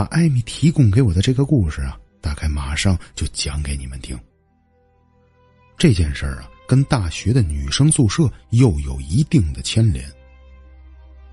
[0.00, 4.18] 把艾米提供给我的这个故事啊，大概马上就讲给你们听。
[5.76, 10.10] 这件事儿啊，跟大学的女生宿舍又有一定的牵连，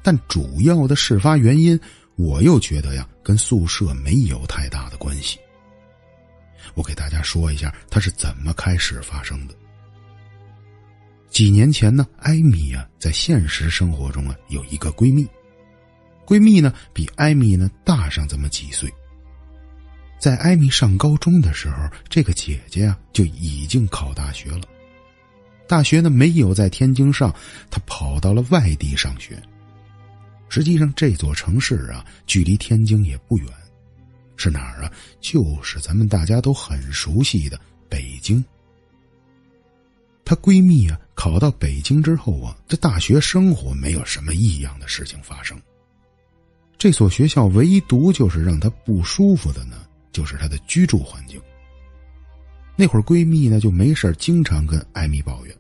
[0.04, 1.80] 但主要的事发原因，
[2.18, 5.40] 我又觉得呀，跟宿舍没有太大的关系。
[6.74, 9.56] 我给大家说一下，它是怎么开始发生的。
[11.30, 15.26] 几年前呢，艾米啊，在现实生活中啊，有一个闺蜜。
[16.28, 18.94] 闺蜜呢，比艾米呢大上这么几岁。
[20.20, 21.78] 在艾米上高中的时候，
[22.10, 24.64] 这个姐姐啊就已经考大学了。
[25.70, 27.34] 大学呢没有在天津上，
[27.70, 29.42] 她跑到了外地上学。
[30.50, 33.48] 实际上，这座城市啊，距离天津也不远，
[34.36, 34.92] 是哪儿啊？
[35.22, 37.58] 就是咱们大家都很熟悉的
[37.88, 38.44] 北京。
[40.26, 45.58] 她闺蜜啊，考到北京之后啊，这大学生活没有什么异样的事情发生。
[46.78, 49.78] 这所学校唯独就是让她不舒服的呢，
[50.12, 51.42] 就是她的居住环境。
[52.76, 55.56] 那会儿闺蜜呢就没事经常跟艾米抱怨，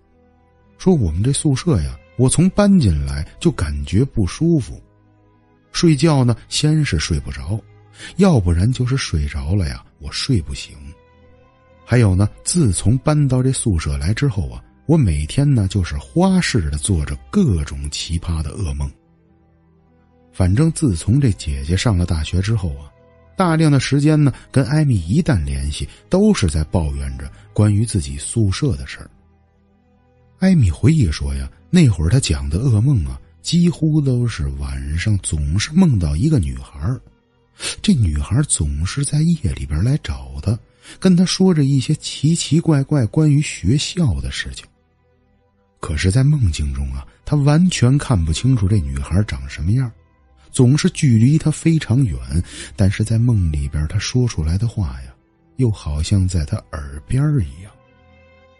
[0.78, 4.80] 说我们这宿舍呀，我从搬进来就感觉不舒服，
[5.72, 7.60] 睡觉呢先是睡不着，
[8.18, 10.78] 要不然就是睡着了呀，我睡不醒。
[11.84, 18.88] 还有呢，自从搬到这宿舍来之后啊，我每天呢就是花式的做着各种奇葩的噩梦。
[20.38, 22.94] 反正自从这姐姐上了大学之后啊，
[23.36, 29.10] 大量的时间呢跟艾米一旦联系，都是在抱怨着关于自己宿舍的事儿。
[30.38, 36.96] 艾米回忆说呀，那会儿她讲的噩梦啊，几乎都是晚上总是梦到一个女孩
[37.82, 40.56] 这女孩总是在夜里边来找她。
[41.00, 44.66] 跟他说着一些奇奇怪怪关于学校的事情。
[45.82, 49.92] 可是，在梦境中啊，他完全看不清楚这女孩长什么样，
[50.58, 52.18] 总是距离他非常远。
[52.76, 55.14] 但是在梦里边，他说出来的话呀，
[55.58, 57.72] 又好像在他耳边一样。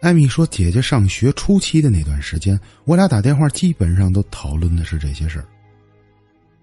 [0.00, 5.48] 艾米说：“姐姐上学初期的那段时间，我俩打电话基本上都讨论的是这些事儿。”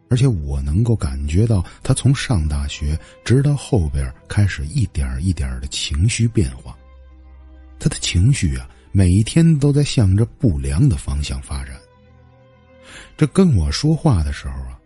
[0.10, 6.74] 而且我能够感觉到，他从上大学直到后边开始一点一点的情绪变化，
[7.78, 11.76] 他的情绪啊，每一天都在向着不良的方向发展。
[13.18, 14.80] 这跟我说话的时候啊，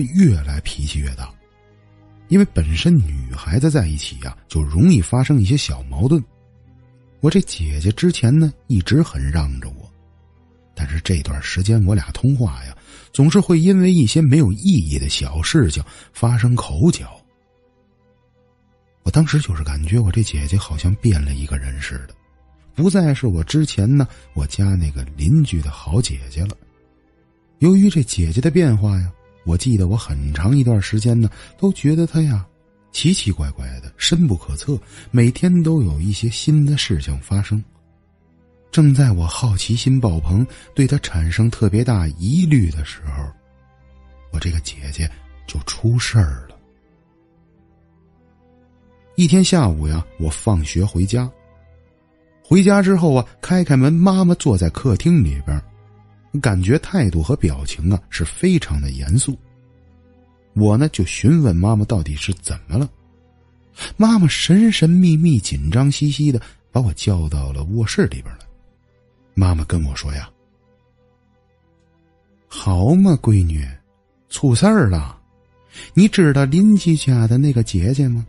[0.00, 1.32] 是越来脾气越大，
[2.28, 6.22] 因为本身女孩子在一起呀，就容易发生一些小矛盾。
[7.20, 9.88] 我这姐姐之前呢，一直很让着我，
[10.74, 12.76] 但是这段时间我俩通话呀。
[13.12, 15.80] 总是会因为一些没有意义的小事情
[16.12, 17.16] 发生口角。
[19.04, 22.14] 我当时就是感觉我这姐姐好像变了一个人似的，
[22.74, 26.56] 不再是我之前呢我家那个邻居的好姐姐了。
[27.60, 29.12] 由于这姐姐的变化呀，
[29.44, 31.28] 我记得我很长一段时间呢
[31.58, 32.46] 都觉得他呀
[32.92, 34.78] 奇奇怪怪的，深不可测，
[35.10, 37.62] 每天都有一些新的事情发生。
[38.70, 43.24] 正在我好奇心爆棚，对他产生特别大疑虑的时候，
[44.32, 45.10] 我这个姐姐
[45.46, 46.56] 就出事儿了。
[49.16, 51.30] 一天下午呀，我放学回家，
[52.42, 55.62] 回家之后啊，开开门，妈妈坐在客厅里边，
[56.40, 59.38] 感觉态度和表情啊是非常的严肃。
[60.54, 62.88] 我呢就询问妈妈到底是怎么了，
[63.96, 66.40] 妈妈神神秘秘、紧张兮兮的
[66.70, 68.46] 把我叫到了卧室里边来。
[69.34, 70.30] 妈妈跟我说呀
[72.46, 73.68] ：“好嘛，闺女，
[74.28, 75.20] 出事儿了！
[75.92, 78.24] 你知道邻居家的那个姐姐吗？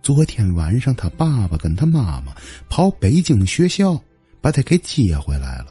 [0.00, 2.34] 昨天晚上他爸爸跟他妈妈
[2.70, 4.02] 跑北京学校，
[4.40, 5.66] 把她给接回来了。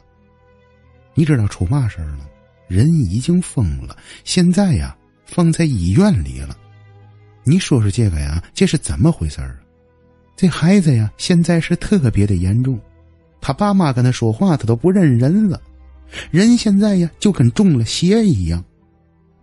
[1.18, 2.30] 你知道出嘛事儿了？
[2.68, 4.96] 人已经疯了，现在呀
[5.26, 6.56] 放在医院里了。
[7.42, 9.58] 你说说这个呀，这是怎么回事儿？
[10.36, 12.78] 这孩子呀，现在是特别的严重。”
[13.42, 15.60] 他爸妈跟他说话，他都不认人了。
[16.30, 18.64] 人现在呀，就跟中了邪一样。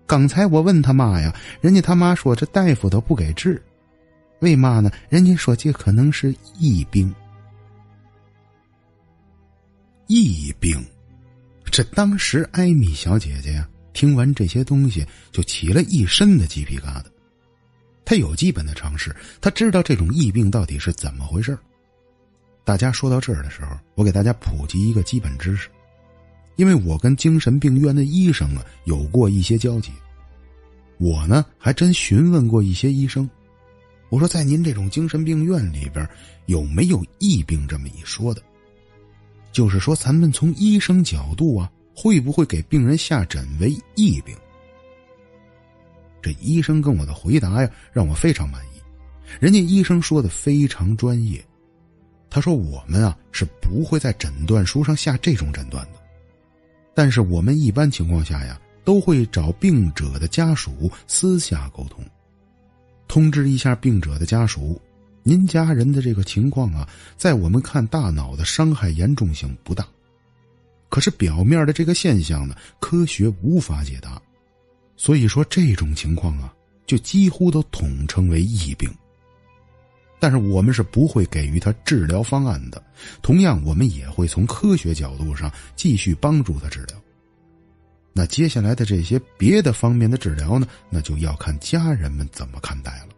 [0.06, 3.62] 刚才我问他妈呀，人家他妈说这大夫都不给治，
[4.40, 4.90] 为嘛呢？
[5.10, 7.14] 人家说这可能是疫病。
[10.08, 10.82] 疫病，
[11.76, 17.04] 这当时艾米小姐姐呀，听完这些东西就起了一身的鸡皮疙瘩。
[18.06, 21.60] 她有基本的常识，她知道这种疫病到底是怎么回事
[22.64, 25.68] 大家说到这儿的时候，我给大家普及一个基本知识，
[26.56, 29.92] 因为我跟精神病院的医生啊有过一些交集，
[30.98, 33.30] 我呢还真询问过一些医生，
[34.08, 36.08] 我说在您这种精神病院里边
[36.46, 38.42] 有没有疫病这么一说的？
[39.56, 44.36] 就是说咱们从医生角度啊，会不会给病人下诊为疫病？
[46.22, 48.82] 这医生跟我的回答呀，让我非常满意。
[49.40, 51.42] 人家医生说的非常专业，
[52.30, 56.00] 他说我们啊是不会在诊断书上下这种诊断的，
[56.94, 62.04] 但是我们一般情况下呀，都会找病者的家属私下沟通，
[63.08, 64.82] 通知一下病者的家属，
[65.28, 66.88] 您家人的这个情况啊，
[67.18, 69.84] 在我们看大脑的伤害严重性不大，
[70.88, 74.22] 可是表面的这个现象呢，科学无法解答，
[74.96, 76.54] 所以说这种情况啊，
[76.86, 78.88] 就几乎都统称为疫病。
[80.20, 82.80] 但是我们是不会给予他治疗方案的，
[83.24, 86.96] 同样，我们也会从科学角度上继续帮助他治疗。
[88.14, 90.68] 那接下来的这些别的方面的治疗呢？
[90.88, 93.15] 那就要看家人们怎么看待了。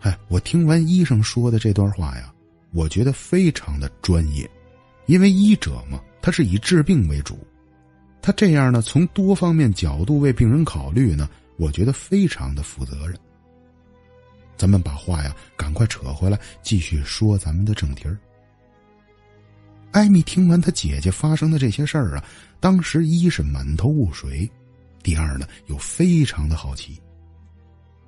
[0.00, 2.32] 哎，我听完医生说的这段话呀，
[2.72, 4.48] 我觉得非常的专业，
[5.06, 7.38] 因为医者嘛，他是以治病为主，
[8.22, 13.16] 他这样呢，从多方面角度为病人考虑呢，我觉得非常的负责任。
[14.56, 18.16] 咱们把话呀赶快扯回来，继续说咱们的正题儿。
[19.90, 22.24] 艾米听完她姐姐发生的这些事儿啊，
[22.60, 24.50] 当时一是满头雾水，
[25.02, 27.00] 第二呢又非常的好奇，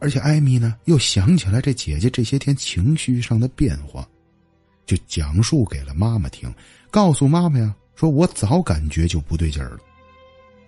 [0.03, 4.07] 而且艾米呢又想起来这姐姐这些天情绪上的变化，
[4.85, 6.53] 就讲述给了妈妈听，
[6.91, 9.79] 告诉妈妈呀，说我早感觉就不对劲儿了，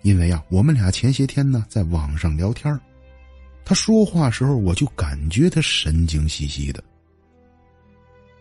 [0.02, 2.80] 因为呀，我们俩前些天呢在网上聊天儿。
[3.64, 6.84] 他说话时候，我就感觉他神经兮兮的。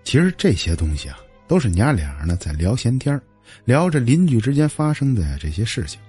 [0.03, 1.17] 其实这些东西啊，
[1.47, 3.19] 都是娘俩呢在聊闲天
[3.65, 5.99] 聊着邻居之间发生的这些事情。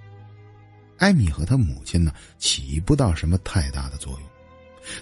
[0.99, 4.34] 艾米和他母亲呢，起不到什么太大的作用。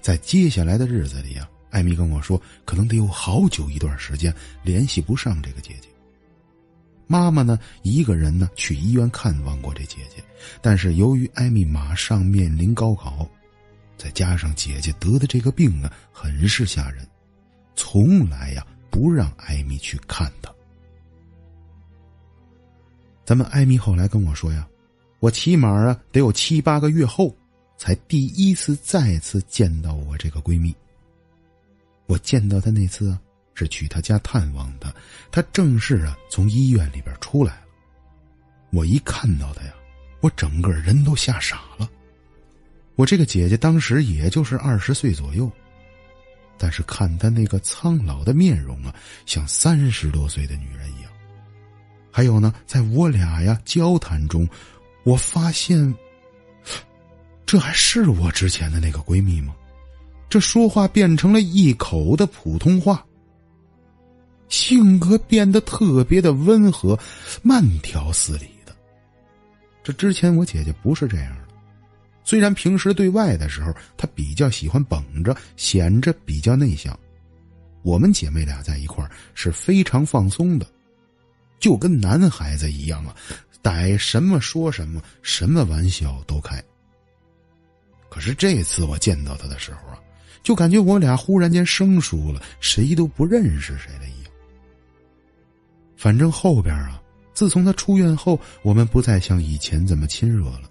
[0.00, 5.88] 在接下来的日子里啊，艾米跟我说，可能得有好久一段时间联系不上这个姐姐。
[7.06, 10.22] 妈妈呢，一个人呢去医院看望过这姐姐，
[10.60, 13.28] 但是由于艾米马上面临高考。
[13.98, 17.06] 再加上姐姐得的这个病啊，很是吓人，
[17.76, 20.52] 从来呀不让艾米去看她。
[23.24, 24.66] 咱们艾米后来跟我说呀，
[25.20, 27.32] 我起码啊得有七八个月后，
[27.82, 30.72] 才第一次再次见到我这个闺蜜。
[32.06, 33.20] 我见到她那次啊，
[33.54, 34.94] 是去她家探望她，
[35.32, 37.62] 她正是啊从医院里边出来了。
[38.70, 39.72] 我一看到她呀，
[40.20, 41.90] 我整个人都吓傻了。
[42.94, 45.50] 我这个姐姐当时也就是二十岁左右，
[46.56, 48.94] 但是看她那个苍老的面容啊，
[49.26, 51.10] 像三十多岁的女人一样。
[52.12, 54.48] 还有呢，在我俩呀交谈中，
[55.02, 55.92] 我发现，
[57.52, 59.54] 这还是我之前的那个闺蜜吗？
[60.30, 63.04] 这说话变成了一口的普通话，
[64.48, 66.98] 性格变得特别的温和，
[67.42, 68.74] 慢条斯理的。
[69.84, 71.54] 这之前我姐姐不是这样的。
[72.24, 76.98] 虽然平时对外的时候，她比较喜欢绷着，显着比较内向。
[77.82, 80.66] 我们姐妹俩在一块儿是非常放松的，
[81.60, 83.14] 就跟男孩子一样啊，
[83.60, 86.58] 逮什么说什么，什么玩笑都开。
[88.12, 89.98] 可是这次我见到他的时候啊，
[90.42, 94.30] 就感觉我俩忽然间生疏了，谁都不认识谁了一样。
[95.96, 97.00] 反正后边啊，
[97.32, 100.70] 自从他出院后，我们不再像以前这么亲热了。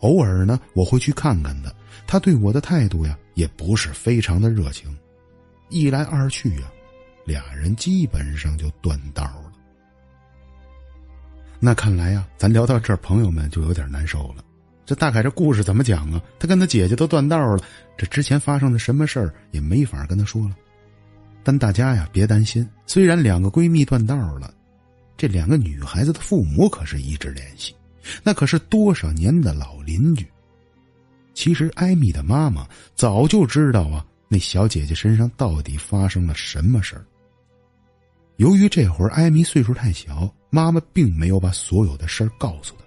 [0.00, 1.72] 偶尔呢，我会去看看他，
[2.06, 4.94] 他对我的态度呀，也不是非常的热情。
[5.70, 6.70] 一来二去呀，
[7.24, 9.50] 俩人基本上就断道了。
[11.58, 14.44] 那看来呀，咱聊到这儿，朋友们就有点难受了。
[14.86, 16.20] 这大概这故事怎么讲啊？
[16.38, 17.62] 他跟他姐姐都断道了，
[17.96, 20.54] 这之前发生的什么事儿也没法跟他说了。
[21.42, 24.52] 但大家呀，别担心，虽然两个闺蜜断道了，
[25.16, 27.74] 这两个女孩子的父母可是一直联系。
[28.22, 30.26] 那可是多少年的老邻居。
[31.32, 37.04] 其实艾米的妈妈早就知道啊，那小姐姐身上到底发生了什么事儿。
[38.36, 42.83] 由于这会儿艾米岁数太小，妈妈并没有把所有的事儿告诉她。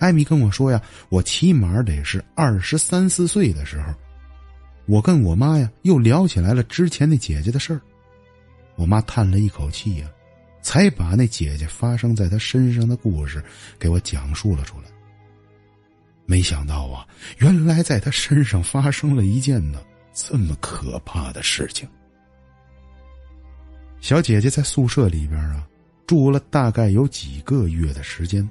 [0.00, 3.94] 艾米跟我说呀，我起码得是二十三四岁的时候，
[4.86, 7.80] 我跟我妈呀又聊起来了之前那姐姐的事儿。
[8.74, 10.08] 我妈叹了一口气呀。
[10.62, 13.42] 才把那姐姐发生在她身上的故事
[13.78, 14.84] 给我讲述了出来。
[16.26, 19.80] 没想到啊，原来在她身上发生了一件呢
[20.12, 21.88] 这么可怕的事情。
[24.02, 25.66] 小姐姐在宿舍里边啊
[26.06, 28.46] 住了大概有几个月的时间，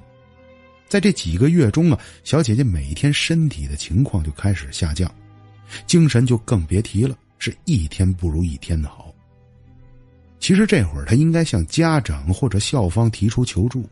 [0.90, 5.08] 在这几个月中啊，小姐姐每天身体的情况就开始下降，
[5.86, 9.14] 精神就更别提了，是一天不如一天的好。
[10.40, 13.88] 其实这会儿她应该向家长或者校方提出求助，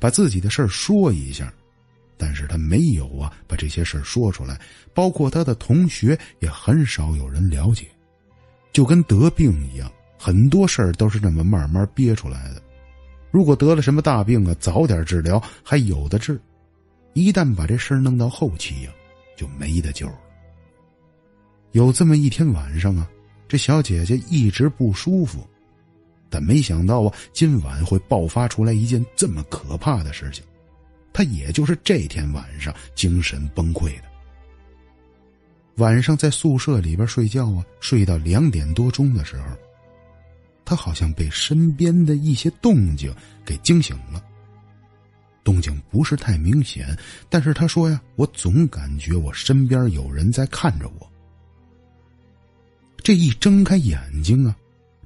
[0.00, 1.52] 把自己的事儿说一下，
[2.16, 4.58] 但是她没有啊把这些事说出来，
[4.94, 7.86] 包括她的同学也很少有人了解，
[8.72, 12.62] 就跟得病一样，很多事儿都是这么慢慢憋出来的。
[13.30, 16.34] 如果得了什么大病啊，早点治疗还有的治；
[17.12, 18.90] 一旦把这事儿弄到后期呀，
[19.36, 20.18] 就没得救了。
[21.72, 23.08] 有这么一天晚上啊，
[23.46, 25.46] 这小姐姐一直不舒服，
[26.30, 30.42] 但没想到啊，今晚会爆发出来一件这么可怕的事情。
[31.12, 34.04] 她也就是这天晚上精神崩溃的。
[35.76, 39.44] 晚上在宿舍里边睡觉啊，睡到两点多钟的时候。
[40.68, 43.10] 他好像被身边的一些动静
[43.42, 44.22] 给惊醒了。
[45.42, 46.94] 动静不是太明显，
[47.30, 51.10] 但是他说呀，我总感觉我身边有人在看着我。
[53.02, 54.54] 这一睁开眼睛啊，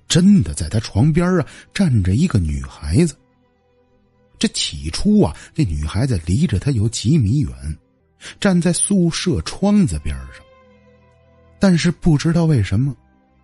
[0.08, 3.14] 真的在他床边啊站着一个女孩子。
[4.40, 7.54] 这起初啊，这女孩子离着他有几米远，
[8.40, 10.44] 站在宿舍窗子边上。
[11.60, 12.96] 但是不知道为什么。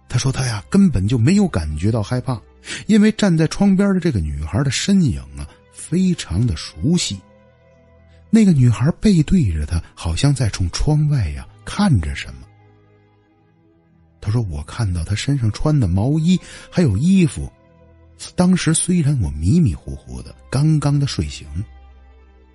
[0.08, 2.40] 他说：“他呀，根本就没有感觉到害怕，
[2.86, 7.20] 因为站在窗边的这个女孩的身影啊，非常的熟悉。
[8.30, 12.46] 那个女孩背对着他，好像在冲窗外呀看着什么。”
[14.18, 17.52] 他说：“我看到她身上穿的毛衣还有衣服，
[18.34, 21.46] 当时虽然我迷迷糊糊的，刚刚的睡醒，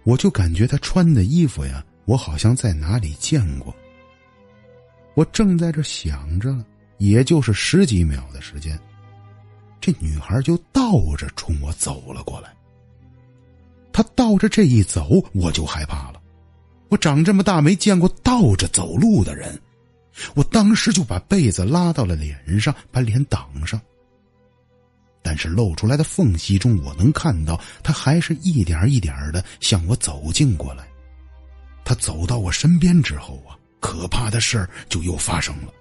[0.04, 3.74] 我就感觉她穿的衣服呀，我好像在哪里见过。
[5.14, 6.52] 我正在这想着。”
[6.98, 8.80] 也就是十几秒的时间，
[9.82, 12.54] 这女孩就倒着冲我走了过来。
[13.92, 16.22] 她倒着这一走，我就害怕了。
[16.90, 19.60] 我长这么大没见过倒着走路的人，
[20.36, 23.80] 我当时就把被子拉到了脸上，把脸挡上。
[25.22, 30.88] 但是露出来的缝隙中，我能看到她还是一点一点的向我走近过来。
[31.86, 35.74] 她走到我身边之后啊，可怕的事儿就又发生了。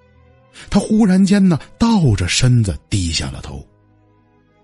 [0.69, 3.65] 他忽然间呢，倒着身子低下了头。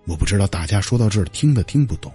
[0.06, 2.12] 我不知道大家说到这儿听的听不懂。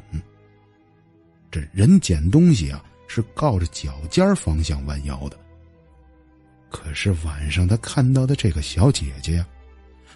[1.51, 5.37] 这人捡东西啊，是靠着脚尖方向弯腰的。
[6.69, 9.47] 可是晚上他看到的这个小姐姐呀，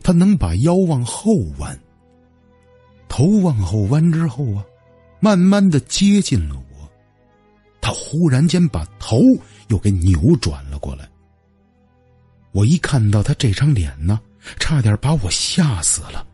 [0.04, 1.80] 她能把腰往后弯，
[3.08, 4.66] 头往后弯之后啊，
[5.22, 6.90] 慢慢的接近了我。
[7.80, 9.22] 她忽然间把头
[9.70, 11.08] 又给扭转了过来。
[12.52, 14.20] 我一看到他这张脸呢，
[14.60, 16.26] 差点把我吓死了。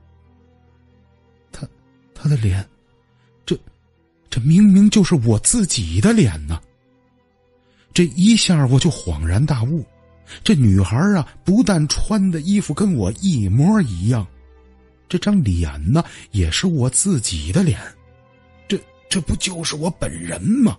[1.51, 1.67] 他，
[2.13, 2.67] 他的脸，
[3.45, 3.57] 这，
[4.29, 6.61] 这明明就是我自己的脸呢。
[7.93, 9.85] 这一下我就恍然大悟，
[10.43, 14.25] 这女孩啊，不但穿的衣服跟我一模一样，
[15.07, 17.79] 这张脸呢，也是我自己的脸，
[18.67, 18.77] 这
[19.09, 20.77] 这不就是我本人吗？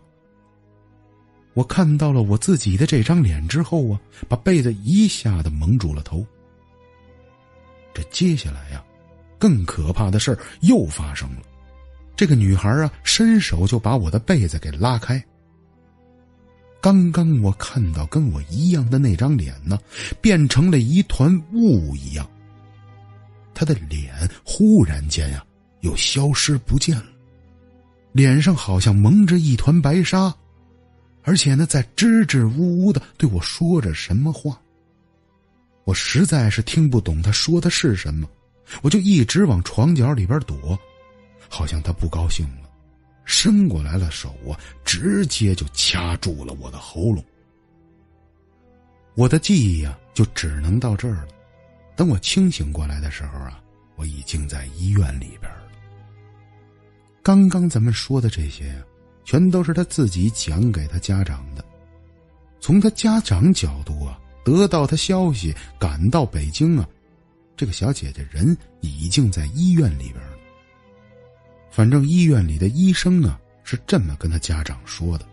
[1.57, 3.99] 我看到了我自己的这张脸之后啊，
[4.29, 6.23] 把被子一下子蒙住了头。
[7.95, 8.85] 这接下来呀，
[9.39, 11.41] 更可怕的事又发生了。
[12.15, 15.25] 这个女孩啊，伸手就把我的被子给拉开。
[16.79, 19.79] 刚刚我看到跟我一样的那张脸呢，
[20.21, 22.29] 变成了一团雾一样。
[23.55, 24.13] 她的脸
[24.45, 25.43] 忽然间呀，
[25.81, 27.07] 又消失不见了，
[28.13, 30.35] 脸上好像蒙着一团白纱。
[31.27, 34.59] 而且呢，在支支吾吾的对我说着什么话。
[35.83, 38.29] 我实在是听不懂他说的是什么，
[38.81, 40.79] 我就一直往床角里边躲，
[41.49, 42.71] 好像他不高兴了，
[43.25, 44.55] 伸过来了手啊，
[44.85, 47.25] 直接就掐住了我的喉咙。
[49.17, 51.29] 我的记忆啊，就只能到这儿了。
[51.97, 53.61] 等我清醒过来的时候啊，
[53.97, 55.67] 我已经在医院里边了。
[57.21, 58.81] 刚刚咱们说的这些。
[59.27, 61.63] 全都是他自己讲给他家长的。
[62.61, 66.89] 从他家长角度啊，得到他消息，赶到北京啊，
[67.57, 70.39] 这个小姐姐人已经在医院里边了。
[71.73, 75.27] 反正医院里的医生啊是这么跟他家长说的：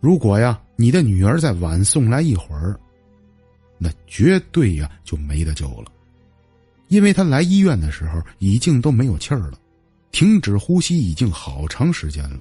[0.00, 2.80] 如果呀，你的女儿再晚送来一会儿，
[3.76, 5.92] 那绝对呀就没得救了，
[6.88, 9.58] 因为她来医院的时候已经都没有气儿了。
[10.12, 12.40] 停止呼吸已经好长时间了，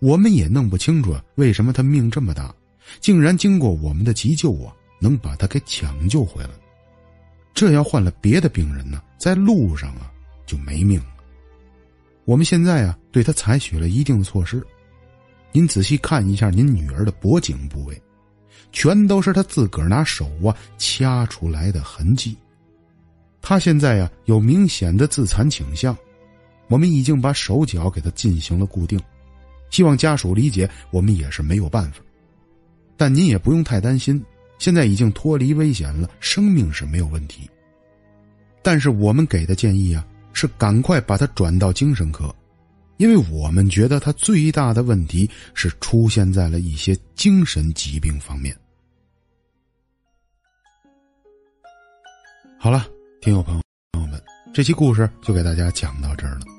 [0.00, 2.54] 我们也弄不清楚为什么他命这么大，
[3.00, 6.50] 竟然经过我们的急救啊，能把他给抢救回来。
[7.54, 10.12] 这要换了别的病人呢，在路上啊
[10.46, 11.06] 就没命了。
[12.24, 14.64] 我们现在啊对他采取了一定的措施，
[15.50, 18.00] 您仔细看一下您女儿的脖颈部位，
[18.70, 22.36] 全都是他自个儿拿手啊掐出来的痕迹。
[23.40, 25.96] 他现在呀有明显的自残倾向。
[26.68, 29.00] 我们已经把手脚给他进行了固定，
[29.70, 32.00] 希望家属理解，我们也是没有办法。
[32.96, 34.22] 但您也不用太担心，
[34.58, 37.48] 现在已经脱离危险了，生命是没有问题。
[38.62, 42.34] 但是我们给的建议啊，是赶快把他转到精神科，
[42.96, 48.54] 因为我们觉得他最大的问题是出现在了一些精神疾病方面。
[52.58, 52.84] 好了，
[53.20, 54.20] 听友朋友朋友们，
[54.52, 56.57] 这期故事就给大家讲到这儿了。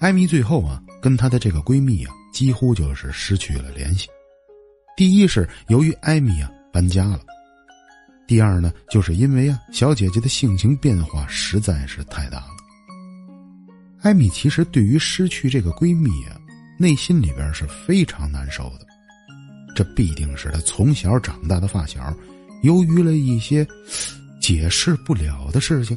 [0.00, 4.08] 艾米最后啊，跟她的这个闺蜜啊，几乎就是失去了联系。
[4.96, 7.20] 第一是由于艾米啊搬家了，
[8.26, 12.48] 第二呢，就是因为啊小姐姐的性情变化实在是太大了。
[14.00, 16.40] 艾米其实对于失去这个闺蜜啊，
[16.78, 18.86] 内心里边是非常难受的。
[19.76, 22.00] 这必定是她从小长大的发小，
[22.62, 23.68] 由于了一些
[24.40, 25.94] 解释不了的事情，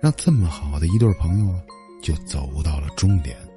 [0.00, 1.60] 让这么好的一对朋友啊，
[2.00, 3.49] 就走到了终点。